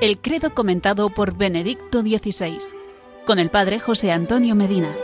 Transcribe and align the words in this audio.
El 0.00 0.18
credo 0.22 0.54
comentado 0.54 1.10
por 1.10 1.36
Benedicto 1.36 2.00
XVI, 2.00 2.56
con 3.26 3.38
el 3.38 3.50
padre 3.50 3.78
José 3.80 4.12
Antonio 4.12 4.54
Medina. 4.54 4.96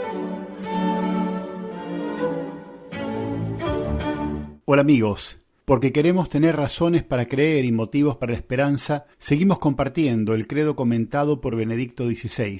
Hola 4.64 4.80
amigos, 4.80 5.38
porque 5.66 5.92
queremos 5.92 6.30
tener 6.30 6.56
razones 6.56 7.04
para 7.04 7.26
creer 7.26 7.66
y 7.66 7.72
motivos 7.72 8.16
para 8.16 8.32
la 8.32 8.38
esperanza, 8.38 9.04
seguimos 9.18 9.58
compartiendo 9.58 10.32
el 10.32 10.46
credo 10.46 10.76
comentado 10.76 11.42
por 11.42 11.56
Benedicto 11.56 12.06
XVI. 12.06 12.58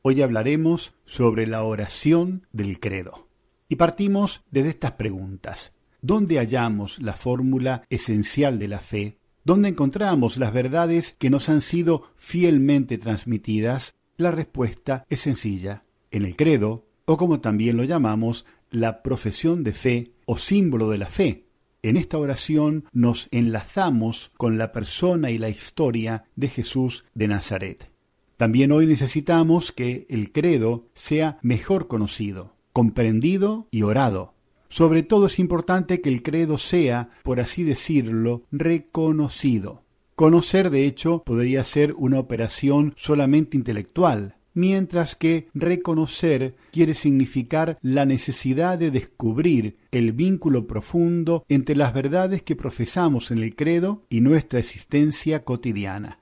Hoy 0.00 0.22
hablaremos 0.22 0.94
sobre 1.04 1.46
la 1.46 1.64
oración 1.64 2.46
del 2.50 2.80
credo. 2.80 3.28
Y 3.68 3.76
partimos 3.76 4.42
desde 4.50 4.70
estas 4.70 4.92
preguntas. 4.92 5.74
¿Dónde 6.00 6.38
hallamos 6.38 6.98
la 6.98 7.12
fórmula 7.12 7.82
esencial 7.90 8.58
de 8.58 8.68
la 8.68 8.80
fe? 8.80 9.18
¿Dónde 9.46 9.68
encontramos 9.68 10.38
las 10.38 10.54
verdades 10.54 11.16
que 11.18 11.28
nos 11.28 11.50
han 11.50 11.60
sido 11.60 12.08
fielmente 12.16 12.96
transmitidas? 12.96 13.94
La 14.16 14.30
respuesta 14.30 15.04
es 15.10 15.20
sencilla. 15.20 15.84
En 16.10 16.24
el 16.24 16.34
credo, 16.34 16.86
o 17.04 17.18
como 17.18 17.40
también 17.40 17.76
lo 17.76 17.84
llamamos, 17.84 18.46
la 18.70 19.02
profesión 19.02 19.62
de 19.62 19.74
fe 19.74 20.12
o 20.24 20.38
símbolo 20.38 20.88
de 20.88 20.96
la 20.96 21.10
fe. 21.10 21.44
En 21.82 21.98
esta 21.98 22.16
oración 22.16 22.86
nos 22.92 23.28
enlazamos 23.32 24.32
con 24.38 24.56
la 24.56 24.72
persona 24.72 25.30
y 25.30 25.36
la 25.36 25.50
historia 25.50 26.24
de 26.36 26.48
Jesús 26.48 27.04
de 27.12 27.28
Nazaret. 27.28 27.90
También 28.38 28.72
hoy 28.72 28.86
necesitamos 28.86 29.72
que 29.72 30.06
el 30.08 30.32
credo 30.32 30.88
sea 30.94 31.38
mejor 31.42 31.86
conocido, 31.86 32.56
comprendido 32.72 33.68
y 33.70 33.82
orado. 33.82 34.33
Sobre 34.74 35.04
todo 35.04 35.26
es 35.26 35.38
importante 35.38 36.00
que 36.00 36.08
el 36.08 36.24
credo 36.24 36.58
sea, 36.58 37.08
por 37.22 37.38
así 37.38 37.62
decirlo, 37.62 38.42
reconocido. 38.50 39.84
Conocer, 40.16 40.68
de 40.70 40.84
hecho, 40.84 41.22
podría 41.24 41.62
ser 41.62 41.94
una 41.96 42.18
operación 42.18 42.92
solamente 42.96 43.56
intelectual, 43.56 44.34
mientras 44.52 45.14
que 45.14 45.46
reconocer 45.54 46.56
quiere 46.72 46.94
significar 46.94 47.78
la 47.82 48.04
necesidad 48.04 48.76
de 48.76 48.90
descubrir 48.90 49.76
el 49.92 50.10
vínculo 50.10 50.66
profundo 50.66 51.44
entre 51.48 51.76
las 51.76 51.94
verdades 51.94 52.42
que 52.42 52.56
profesamos 52.56 53.30
en 53.30 53.38
el 53.38 53.54
credo 53.54 54.02
y 54.10 54.22
nuestra 54.22 54.58
existencia 54.58 55.44
cotidiana. 55.44 56.18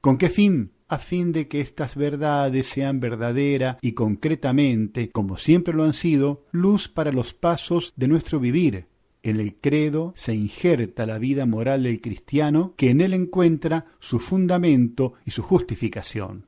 ¿Con 0.00 0.16
qué 0.16 0.28
fin? 0.28 0.70
A 0.88 0.98
fin 0.98 1.32
de 1.32 1.48
que 1.48 1.60
estas 1.60 1.96
verdades 1.96 2.66
sean 2.66 3.00
verdadera 3.00 3.78
y 3.80 3.92
concretamente, 3.92 5.10
como 5.10 5.36
siempre 5.36 5.74
lo 5.74 5.84
han 5.84 5.92
sido, 5.92 6.44
luz 6.52 6.88
para 6.88 7.12
los 7.12 7.34
pasos 7.34 7.92
de 7.96 8.08
nuestro 8.08 8.38
vivir. 8.38 8.86
En 9.22 9.40
el 9.40 9.56
credo 9.56 10.12
se 10.16 10.34
injerta 10.34 11.04
la 11.04 11.18
vida 11.18 11.46
moral 11.46 11.82
del 11.82 12.00
cristiano 12.00 12.74
que 12.76 12.90
en 12.90 13.00
él 13.00 13.12
encuentra 13.12 13.86
su 13.98 14.20
fundamento 14.20 15.14
y 15.24 15.32
su 15.32 15.42
justificación. 15.42 16.46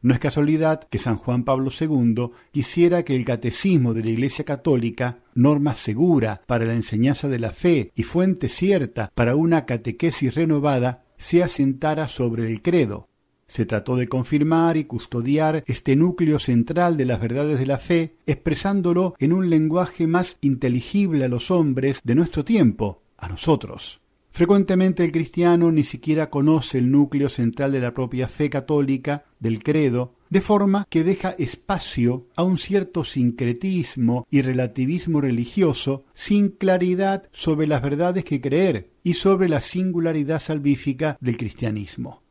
No 0.00 0.14
es 0.14 0.20
casualidad 0.20 0.84
que 0.84 0.98
San 0.98 1.16
Juan 1.16 1.42
Pablo 1.42 1.70
II 1.72 2.30
quisiera 2.52 3.02
que 3.02 3.16
el 3.16 3.24
catecismo 3.24 3.94
de 3.94 4.04
la 4.04 4.10
Iglesia 4.10 4.44
Católica, 4.44 5.18
norma 5.34 5.74
segura 5.74 6.42
para 6.46 6.66
la 6.66 6.74
enseñanza 6.74 7.28
de 7.28 7.38
la 7.40 7.52
fe 7.52 7.90
y 7.96 8.04
fuente 8.04 8.48
cierta 8.48 9.10
para 9.14 9.34
una 9.34 9.64
catequesis 9.64 10.34
renovada, 10.34 11.04
se 11.16 11.42
asentara 11.42 12.06
sobre 12.06 12.46
el 12.46 12.62
credo, 12.62 13.08
se 13.48 13.66
trató 13.66 13.96
de 13.96 14.08
confirmar 14.08 14.76
y 14.76 14.84
custodiar 14.84 15.64
este 15.66 15.96
núcleo 15.96 16.38
central 16.38 16.96
de 16.96 17.06
las 17.06 17.20
verdades 17.20 17.58
de 17.58 17.66
la 17.66 17.78
fe, 17.78 18.14
expresándolo 18.26 19.14
en 19.18 19.32
un 19.32 19.50
lenguaje 19.50 20.06
más 20.06 20.36
inteligible 20.40 21.24
a 21.24 21.28
los 21.28 21.50
hombres 21.50 22.00
de 22.04 22.14
nuestro 22.14 22.44
tiempo, 22.44 23.02
a 23.16 23.28
nosotros. 23.28 24.00
Frecuentemente 24.30 25.04
el 25.04 25.10
cristiano 25.10 25.72
ni 25.72 25.82
siquiera 25.82 26.30
conoce 26.30 26.78
el 26.78 26.92
núcleo 26.92 27.28
central 27.28 27.72
de 27.72 27.80
la 27.80 27.92
propia 27.92 28.28
fe 28.28 28.48
católica, 28.48 29.24
del 29.40 29.62
credo, 29.64 30.14
de 30.30 30.40
forma 30.40 30.86
que 30.90 31.02
deja 31.02 31.30
espacio 31.30 32.26
a 32.36 32.44
un 32.44 32.58
cierto 32.58 33.02
sincretismo 33.02 34.26
y 34.30 34.42
relativismo 34.42 35.20
religioso 35.20 36.04
sin 36.14 36.50
claridad 36.50 37.24
sobre 37.32 37.66
las 37.66 37.82
verdades 37.82 38.24
que 38.24 38.40
creer 38.40 38.90
y 39.02 39.14
sobre 39.14 39.48
la 39.48 39.60
singularidad 39.60 40.38
salvífica 40.38 41.16
del 41.20 41.36
cristianismo. 41.36 42.22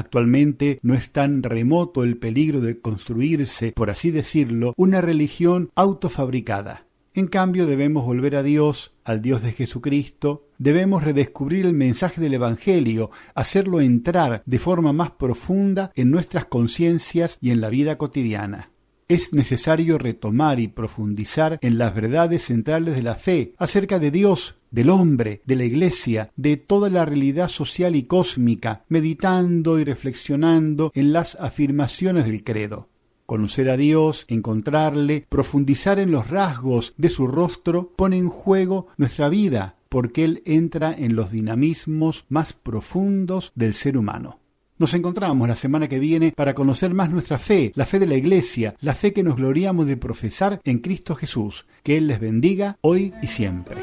Actualmente 0.00 0.78
no 0.82 0.94
es 0.94 1.10
tan 1.10 1.42
remoto 1.42 2.04
el 2.04 2.16
peligro 2.16 2.62
de 2.62 2.80
construirse, 2.80 3.72
por 3.72 3.90
así 3.90 4.10
decirlo, 4.10 4.72
una 4.78 5.02
religión 5.02 5.70
autofabricada. 5.74 6.86
En 7.12 7.26
cambio 7.26 7.66
debemos 7.66 8.06
volver 8.06 8.34
a 8.34 8.42
Dios, 8.42 8.94
al 9.04 9.20
Dios 9.20 9.42
de 9.42 9.52
Jesucristo, 9.52 10.48
debemos 10.56 11.04
redescubrir 11.04 11.66
el 11.66 11.74
mensaje 11.74 12.18
del 12.18 12.32
Evangelio, 12.32 13.10
hacerlo 13.34 13.82
entrar 13.82 14.42
de 14.46 14.58
forma 14.58 14.94
más 14.94 15.10
profunda 15.10 15.92
en 15.94 16.10
nuestras 16.10 16.46
conciencias 16.46 17.36
y 17.42 17.50
en 17.50 17.60
la 17.60 17.68
vida 17.68 17.98
cotidiana 17.98 18.69
es 19.10 19.32
necesario 19.32 19.98
retomar 19.98 20.60
y 20.60 20.68
profundizar 20.68 21.58
en 21.62 21.78
las 21.78 21.92
verdades 21.92 22.44
centrales 22.44 22.94
de 22.94 23.02
la 23.02 23.16
fe 23.16 23.54
acerca 23.58 23.98
de 23.98 24.12
Dios, 24.12 24.54
del 24.70 24.88
hombre, 24.88 25.42
de 25.44 25.56
la 25.56 25.64
Iglesia, 25.64 26.30
de 26.36 26.56
toda 26.56 26.90
la 26.90 27.04
realidad 27.04 27.48
social 27.48 27.96
y 27.96 28.04
cósmica, 28.04 28.84
meditando 28.88 29.80
y 29.80 29.84
reflexionando 29.84 30.92
en 30.94 31.12
las 31.12 31.34
afirmaciones 31.40 32.24
del 32.24 32.44
credo. 32.44 32.88
Conocer 33.26 33.68
a 33.70 33.76
Dios, 33.76 34.26
encontrarle, 34.28 35.26
profundizar 35.28 35.98
en 35.98 36.12
los 36.12 36.30
rasgos 36.30 36.94
de 36.96 37.08
su 37.08 37.26
rostro, 37.26 37.92
pone 37.96 38.16
en 38.16 38.28
juego 38.28 38.86
nuestra 38.96 39.28
vida, 39.28 39.74
porque 39.88 40.22
Él 40.22 40.40
entra 40.46 40.94
en 40.96 41.16
los 41.16 41.32
dinamismos 41.32 42.26
más 42.28 42.52
profundos 42.52 43.50
del 43.56 43.74
ser 43.74 43.98
humano. 43.98 44.39
Nos 44.80 44.94
encontramos 44.94 45.46
la 45.46 45.56
semana 45.56 45.88
que 45.88 45.98
viene 45.98 46.32
para 46.32 46.54
conocer 46.54 46.94
más 46.94 47.10
nuestra 47.10 47.38
fe, 47.38 47.70
la 47.74 47.84
fe 47.84 47.98
de 47.98 48.06
la 48.06 48.14
Iglesia, 48.14 48.76
la 48.80 48.94
fe 48.94 49.12
que 49.12 49.22
nos 49.22 49.36
gloriamos 49.36 49.84
de 49.84 49.98
profesar 49.98 50.62
en 50.64 50.78
Cristo 50.78 51.14
Jesús. 51.14 51.66
Que 51.82 51.98
Él 51.98 52.06
les 52.06 52.18
bendiga 52.18 52.78
hoy 52.80 53.12
y 53.20 53.26
siempre. 53.26 53.76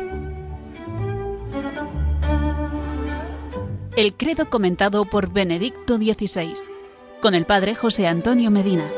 El 3.96 4.16
credo 4.16 4.50
comentado 4.50 5.06
por 5.06 5.32
Benedicto 5.32 5.98
XVI, 5.98 6.56
con 7.22 7.36
el 7.36 7.46
Padre 7.46 7.76
José 7.76 8.08
Antonio 8.08 8.50
Medina. 8.50 8.90